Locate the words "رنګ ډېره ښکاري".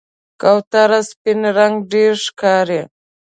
1.57-2.81